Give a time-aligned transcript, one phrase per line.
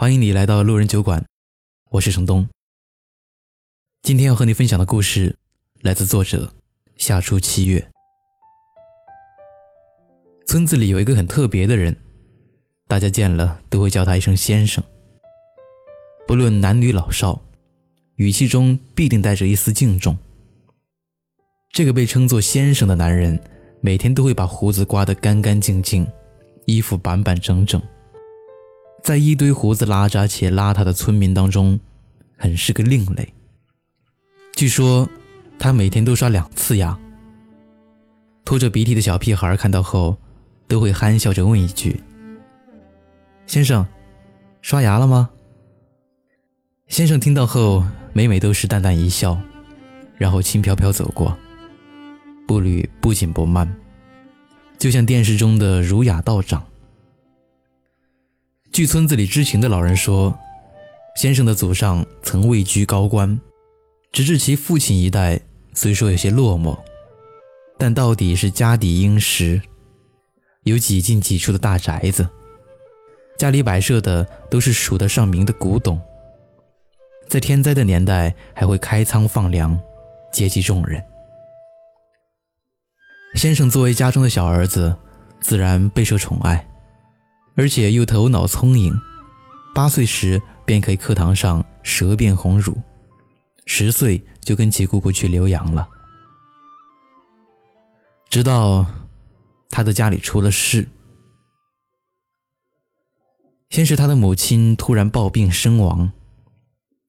[0.00, 1.26] 欢迎你来到路人酒馆，
[1.90, 2.48] 我是程东。
[4.00, 5.36] 今天要和你分享的故事
[5.80, 6.54] 来自作者
[6.98, 7.84] 夏初七月。
[10.46, 11.96] 村子里有一个很特别的人，
[12.86, 14.84] 大家见了都会叫他一声先生。
[16.28, 17.42] 不论男女老少，
[18.14, 20.16] 语气中必定带着一丝敬重。
[21.72, 23.36] 这个被称作先生的男人，
[23.80, 26.06] 每天都会把胡子刮得干干净净，
[26.66, 27.82] 衣服板板整整。
[29.02, 31.78] 在一堆胡子拉碴且邋遢的村民当中，
[32.36, 33.32] 很是个另类。
[34.54, 35.08] 据说，
[35.58, 36.98] 他每天都刷两次牙。
[38.44, 40.16] 拖着鼻涕的小屁孩看到后，
[40.66, 42.02] 都会憨笑着问一句
[43.46, 43.86] ：“先生，
[44.62, 45.30] 刷牙了吗？”
[46.88, 49.38] 先生听到后，每每都是淡淡一笑，
[50.16, 51.36] 然后轻飘飘走过，
[52.46, 53.70] 步履不紧不慢，
[54.78, 56.64] 就像电视中的儒雅道长。
[58.72, 60.36] 据村子里知情的老人说，
[61.16, 63.40] 先生的祖上曾位居高官，
[64.12, 65.40] 直至其父亲一代，
[65.74, 66.78] 虽说有些落寞，
[67.76, 69.60] 但到底是家底殷实，
[70.62, 72.28] 有几进几出的大宅子，
[73.36, 76.00] 家里摆设的都是数得上名的古董，
[77.26, 79.76] 在天灾的年代还会开仓放粮，
[80.32, 81.02] 接济众人。
[83.34, 84.94] 先生作为家中的小儿子，
[85.40, 86.64] 自然备受宠爱。
[87.58, 88.96] 而且又头脑聪颖，
[89.74, 92.80] 八岁时便可以课堂上舌辩鸿儒，
[93.66, 95.88] 十岁就跟其姑姑去留洋了。
[98.30, 98.86] 直到
[99.68, 100.88] 他的家里出了事，
[103.70, 106.12] 先是他的母亲突然暴病身亡，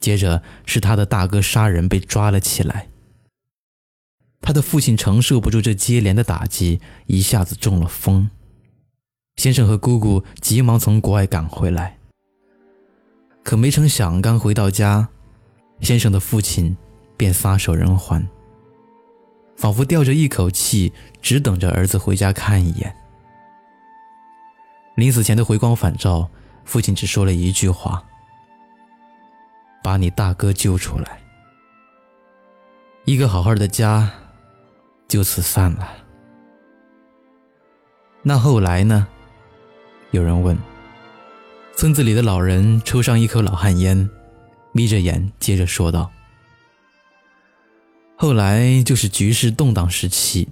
[0.00, 2.88] 接着是他的大哥杀人被抓了起来。
[4.40, 8.30] 他的父亲承受不住这接连的打击，一下子中了风。
[9.38, 11.96] 先生和姑姑急忙从国外赶回来，
[13.44, 15.08] 可没成想，刚回到家，
[15.80, 16.76] 先生的父亲
[17.16, 18.26] 便撒手人寰，
[19.56, 20.92] 仿佛吊着一口气，
[21.22, 22.92] 只等着儿子回家看一眼。
[24.96, 26.28] 临死前的回光返照，
[26.64, 28.04] 父亲只说了一句话
[29.84, 31.20] ：“把你大哥救出来。”
[33.06, 34.10] 一个好好的家
[35.06, 35.88] 就此散了。
[38.22, 39.06] 那后来呢？
[40.10, 40.56] 有人问
[41.76, 44.08] ：“村子里的老人抽上一口老旱烟，
[44.72, 46.10] 眯着眼，接着说道
[48.16, 50.48] ：‘后来就是局势动荡时期，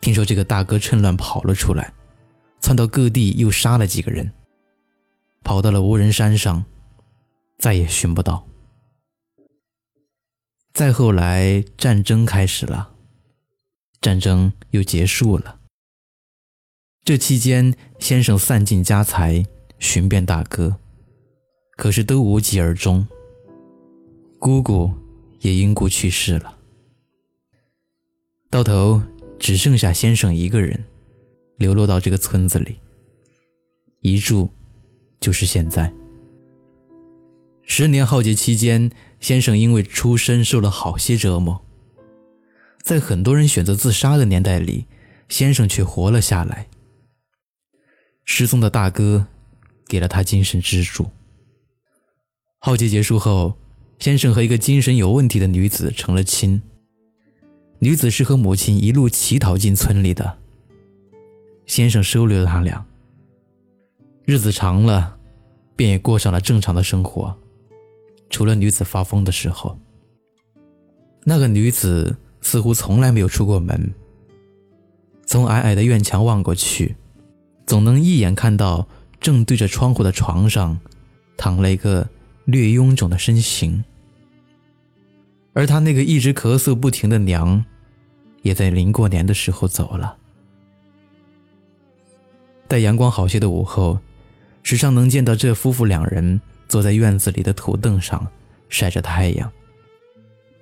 [0.00, 1.92] 听说这个大哥趁乱跑了出来，
[2.60, 4.32] 窜到各地又杀了几个人，
[5.42, 6.64] 跑到了无人山上，
[7.58, 8.46] 再也寻不到。
[10.72, 12.92] 再后来战争开始了，
[14.00, 15.56] 战争又结束了。’”
[17.02, 19.44] 这期间，先生散尽家财，
[19.78, 20.76] 寻遍大哥，
[21.76, 23.06] 可是都无疾而终。
[24.38, 24.90] 姑姑
[25.40, 26.58] 也因故去世了，
[28.50, 29.02] 到头
[29.38, 30.84] 只剩下先生一个人，
[31.56, 32.76] 流落到这个村子里，
[34.02, 34.48] 一住
[35.18, 35.92] 就是现在。
[37.62, 38.90] 十年浩劫期间，
[39.20, 41.64] 先生因为出身受了好些折磨，
[42.82, 44.86] 在很多人选择自杀的年代里，
[45.28, 46.66] 先生却活了下来。
[48.32, 49.26] 失踪的大哥
[49.88, 51.10] 给了他精神支柱。
[52.60, 53.58] 浩劫结束后，
[53.98, 56.62] 先生和一个精神有问题的女子成了亲。
[57.80, 60.38] 女子是和母亲一路乞讨进村里的，
[61.66, 62.86] 先生收留了他俩。
[64.24, 65.18] 日子长了，
[65.74, 67.36] 便也过上了正常的生活，
[68.30, 69.76] 除了女子发疯的时候。
[71.24, 73.92] 那个女子似乎从来没有出过门，
[75.26, 76.94] 从矮矮的院墙望过去。
[77.70, 78.88] 总能一眼看到
[79.20, 80.80] 正对着窗户的床上
[81.36, 82.08] 躺了一个
[82.44, 83.84] 略臃肿的身形，
[85.52, 87.64] 而他那个一直咳嗽不停的娘，
[88.42, 90.16] 也在临过年的时候走了。
[92.66, 94.00] 待阳光好些的午后，
[94.64, 98.26] 时常能见到这夫妇两人坐在院子里的土凳上
[98.68, 99.48] 晒着太阳，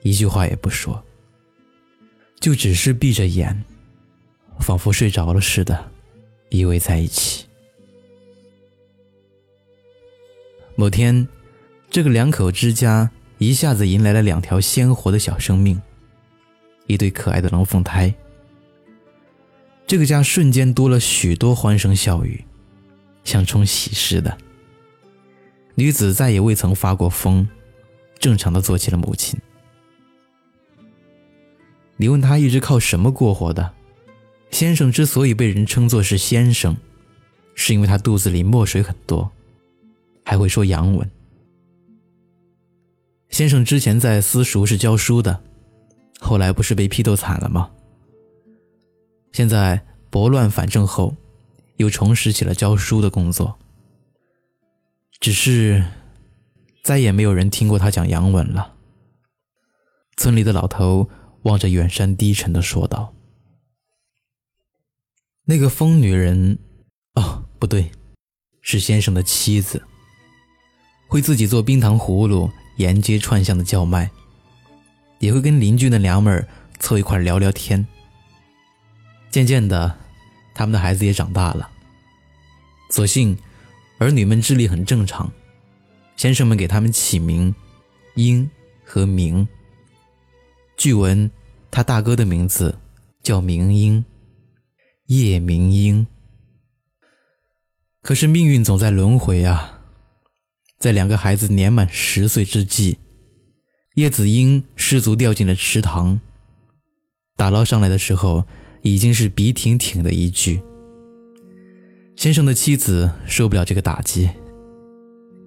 [0.02, 1.02] 一句话也不说，
[2.38, 3.64] 就只是闭着眼，
[4.60, 5.92] 仿佛睡着了似的。
[6.50, 7.46] 依偎在一起。
[10.74, 11.26] 某天，
[11.90, 15.80] 这个两口之家一下子迎来了两条鲜活的小生命，
[16.86, 18.14] 一对可爱的龙凤胎。
[19.86, 22.44] 这个家瞬间多了许多欢声笑语，
[23.24, 24.36] 像冲喜似的。
[25.74, 27.48] 女子再也未曾发过疯，
[28.18, 29.40] 正常的做起了母亲。
[31.96, 33.74] 你问她一直靠什么过活的？
[34.50, 36.76] 先生之所以被人称作是先生，
[37.54, 39.30] 是因为他肚子里墨水很多，
[40.24, 41.10] 还会说洋文。
[43.28, 45.42] 先生之前在私塾是教书的，
[46.18, 47.70] 后来不是被批斗惨了吗？
[49.32, 49.80] 现在
[50.10, 51.14] 拨乱反正后，
[51.76, 53.58] 又重拾起了教书的工作。
[55.20, 55.84] 只是，
[56.82, 58.74] 再也没有人听过他讲洋文了。
[60.16, 61.08] 村里的老头
[61.42, 63.12] 望着远山，低沉的说道
[65.50, 66.58] ：“那个疯女人，
[67.14, 67.90] 哦，不对，
[68.60, 69.82] 是先生的妻子。
[71.06, 74.10] 会自己做冰糖葫芦，沿街串巷的叫卖，
[75.20, 76.46] 也会跟邻居的娘们儿
[76.78, 77.86] 凑一块聊聊天。
[79.30, 79.96] 渐渐的，
[80.54, 81.70] 他们的孩子也长大了。
[82.90, 83.34] 所幸。”
[84.00, 85.32] 儿女们智力很正常，
[86.14, 87.52] 先生们给他们起名
[88.14, 88.48] “英”
[88.84, 89.48] 和“明”。
[90.76, 91.28] 据闻，
[91.68, 92.78] 他大哥的名字
[93.24, 94.04] 叫明英，
[95.08, 96.06] 叶明英。
[98.02, 99.80] 可是命运总在轮回啊，
[100.78, 102.98] 在两个孩子年满十岁之际，
[103.94, 106.20] 叶子英失足掉进了池塘，
[107.36, 108.44] 打捞上来的时候，
[108.82, 110.60] 已经是笔挺挺的一具。
[112.14, 114.28] 先生的妻子受不了这个打击，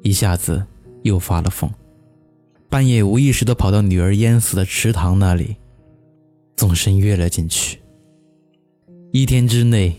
[0.02, 0.66] 一下子
[1.04, 1.72] 又发了疯，
[2.68, 5.58] 半夜无意识的跑到女儿淹死的池塘那里，
[6.56, 7.81] 纵身跃了进去。
[9.14, 9.94] 一天之内，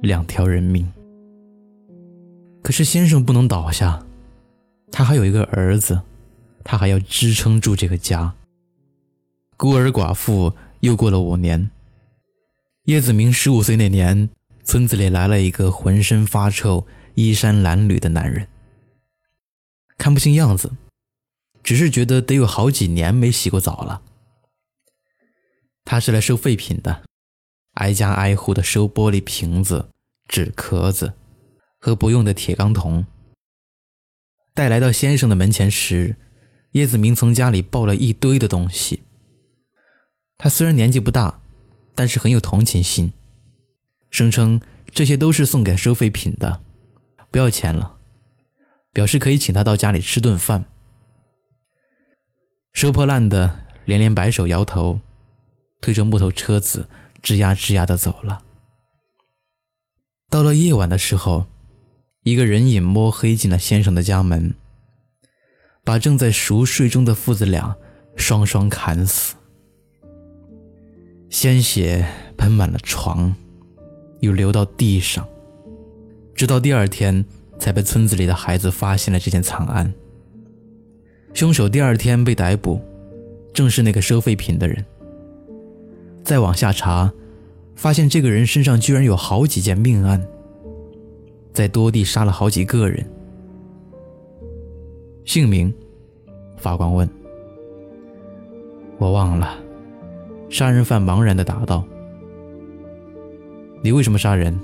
[0.00, 0.90] 两条人命。
[2.62, 4.02] 可是先生不能倒下，
[4.90, 6.00] 他还有一个儿子，
[6.64, 8.34] 他还要支撑住这个家。
[9.58, 11.70] 孤儿寡妇又过了五年，
[12.84, 14.30] 叶子明十五岁那年。
[14.64, 18.46] 村子里来了一个浑身发臭、衣衫褴褛的男人，
[19.98, 20.70] 看不清样子，
[21.64, 24.00] 只是觉得得有好几年没洗过澡了。
[25.84, 27.02] 他是来收废品的，
[27.74, 29.88] 挨家挨户的收玻璃瓶子、
[30.28, 31.14] 纸壳子
[31.78, 33.06] 和不用的铁钢桶。
[34.54, 36.16] 待来到先生的门前时，
[36.72, 39.02] 叶子明从家里抱了一堆的东西。
[40.36, 41.40] 他虽然年纪不大，
[41.94, 43.12] 但是很有同情心。
[44.10, 44.60] 声称
[44.90, 46.60] 这些都是送给收废品的，
[47.30, 47.96] 不要钱了，
[48.92, 50.66] 表示可以请他到家里吃顿饭。
[52.74, 55.00] 收破烂的连连摆手摇头，
[55.80, 56.88] 推着木头车子
[57.22, 58.42] 吱呀吱呀的走了。
[60.28, 61.46] 到了夜晚的时候，
[62.22, 64.54] 一个人影摸黑进了先生的家门，
[65.84, 67.76] 把正在熟睡中的父子俩
[68.16, 69.34] 双双砍死，
[71.30, 73.34] 鲜血喷满了床。
[74.20, 75.26] 又流到地上，
[76.32, 77.24] 直到第二天
[77.58, 79.92] 才被村子里的孩子发现了这件惨案。
[81.34, 82.80] 凶手第二天被逮捕，
[83.52, 84.86] 正是那个收废品的人。
[86.24, 87.12] 再往下查，
[87.74, 90.24] 发现这个人身上居然有好几件命案，
[91.52, 93.04] 在多地杀了好几个人。
[95.24, 95.72] 姓名？
[96.56, 97.08] 法官问。
[98.98, 99.58] 我忘了。
[100.48, 101.82] 杀人犯茫然地答道。
[103.82, 104.58] 你为什么杀人？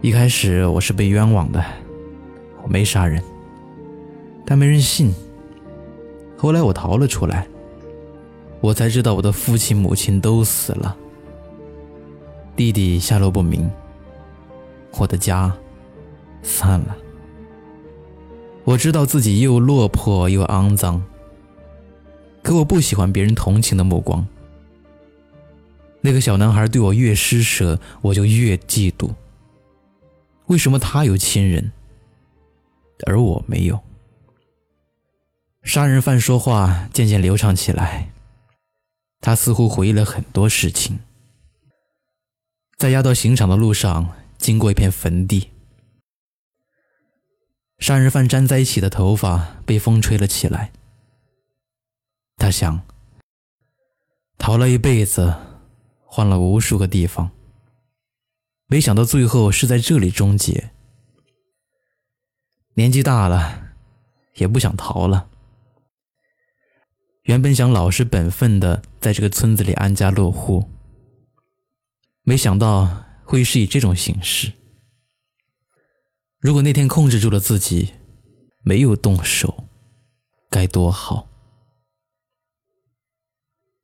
[0.00, 1.64] 一开始我是被冤枉的，
[2.62, 3.20] 我没杀人，
[4.44, 5.12] 但没人信。
[6.36, 7.48] 后来我逃了出来，
[8.60, 10.96] 我才知道我的父亲母亲都死了，
[12.56, 13.70] 弟弟下落不明，
[14.98, 15.54] 我的家
[16.42, 16.96] 散了。
[18.64, 21.00] 我知道自己又落魄又肮脏，
[22.42, 24.26] 可我不喜欢别人同情的目光。
[26.00, 29.10] 那个小男孩对我越施舍，我就越嫉妒。
[30.46, 31.72] 为什么他有亲人，
[33.06, 33.78] 而我没有？
[35.62, 38.08] 杀人犯说话渐渐流畅起来，
[39.26, 41.00] 他似乎回忆了很多事情。
[42.78, 45.50] 在押到刑场的路上，经过一片坟地，
[47.80, 50.70] 杀人犯粘在一起的头发被风吹了起来。
[52.36, 52.82] 他想，
[54.38, 55.34] 逃了一辈子。
[56.04, 57.32] 换了无数个地方，
[58.68, 60.70] 没想到最后是在这里终结。
[62.74, 63.72] 年纪大了，
[64.36, 65.28] 也不想逃了。
[67.26, 70.70] 原本想老实本分的在这个村子里安家落户，
[72.22, 74.52] 没想到会是以这种形式。
[76.38, 77.94] 如果那天控制住了自己，
[78.62, 79.64] 没有动手，
[80.48, 81.28] 该多好。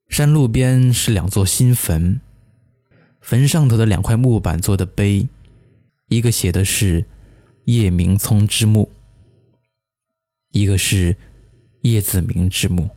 [0.08, 2.20] 山路边是两座新坟，
[3.20, 5.26] 坟上头的两块木板做的碑，
[6.06, 7.06] 一个写的是
[7.66, 8.92] “叶明聪之墓”，
[10.52, 11.16] 一个是
[11.82, 12.88] “叶子明之墓”。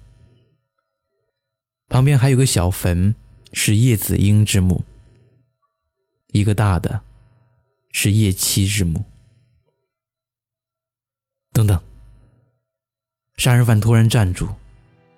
[1.88, 3.16] 旁边还有个小坟，
[3.54, 4.84] 是叶子英之墓；
[6.32, 7.02] 一个大的，
[7.92, 9.06] 是叶七之墓。
[11.54, 11.80] 等等
[13.38, 14.48] 杀人犯突然站住，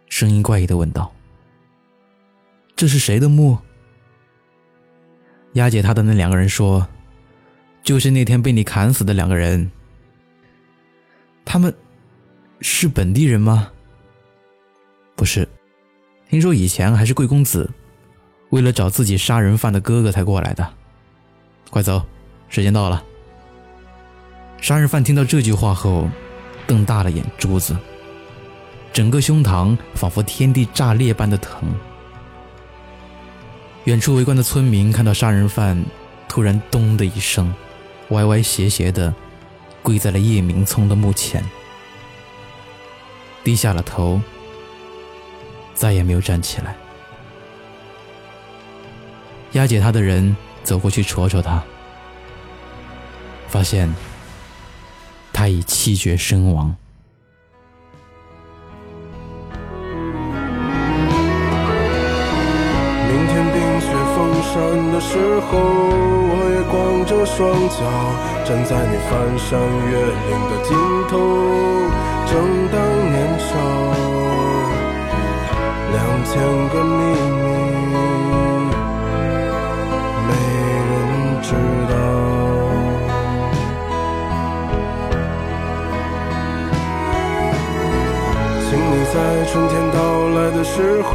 [0.10, 1.12] 声音怪异的问道
[2.76, 3.58] ：“这是谁的墓？”
[5.54, 6.88] 押解他的那两个人说
[7.82, 9.72] ：“就是那天被你砍死的两个人。
[11.44, 11.74] 他们
[12.62, 13.72] 是本地人吗？
[15.16, 15.48] 不是，
[16.30, 17.70] 听说以前还是贵公子，
[18.50, 20.68] 为了找自己杀人犯的哥哥才过来的。
[21.70, 22.02] 快走，
[22.50, 23.04] 时间到了。”
[24.60, 26.10] 杀人犯听到这句话后，
[26.66, 27.78] 瞪大了眼珠子，
[28.92, 31.74] 整个胸膛仿佛天地炸裂般的疼。
[33.86, 35.82] 远处围观的村民看到杀人犯，
[36.28, 37.54] 突然“咚”的一声，
[38.10, 39.14] 歪歪斜斜的
[39.82, 41.42] 跪在了叶明聪的墓前，
[43.46, 44.20] 低下了头，
[45.78, 46.76] 再也没有站起来。
[49.54, 51.64] 押解他的人走过去戳戳他，
[53.48, 53.90] 发现。
[55.32, 56.76] 他已气绝身亡。
[63.08, 64.56] 明天冰雪封山
[64.92, 67.38] 的时候，我也光着双
[67.70, 67.78] 脚
[68.44, 69.94] 站在你翻山越
[70.26, 70.74] 岭的尽
[71.08, 71.14] 头。
[72.26, 72.34] 正
[72.74, 72.76] 当
[73.12, 73.54] 年少，
[75.98, 76.32] 两千
[76.70, 77.02] 个秘
[77.42, 77.96] 密。
[80.28, 80.30] 没
[80.90, 80.94] 人
[81.42, 81.50] 知
[81.90, 81.94] 道。
[88.70, 89.16] 请你在
[89.50, 89.98] 春天到
[90.36, 91.12] 来的时候，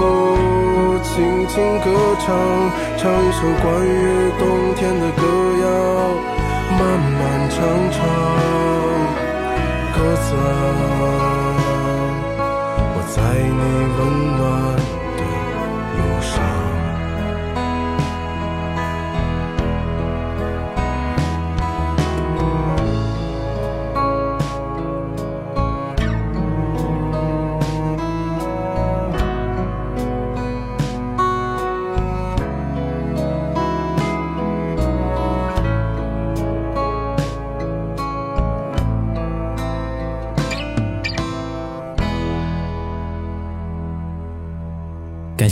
[1.04, 1.86] 轻轻歌
[2.24, 2.34] 唱，
[2.96, 3.88] 唱一首关于
[4.40, 4.42] 冬
[4.74, 5.22] 天的歌
[5.62, 5.64] 谣，
[6.76, 6.80] 漫
[7.18, 7.20] 漫
[7.50, 7.56] 长
[7.92, 7.98] 长，
[9.94, 10.40] 鸽子啊，
[10.98, 11.02] 我
[13.14, 13.60] 在你
[13.98, 14.76] 温暖
[15.18, 15.22] 的
[15.98, 16.61] 路上。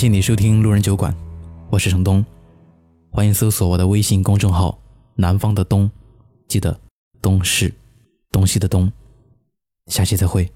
[0.01, 1.15] 谢你收听路人酒馆，
[1.69, 2.25] 我是程东，
[3.11, 4.81] 欢迎搜索我的微信公众号
[5.15, 5.91] “南方的东”，
[6.49, 6.81] 记得
[7.21, 7.71] “东”是
[8.33, 8.91] 东西的“东”，
[9.93, 10.51] 下期再会。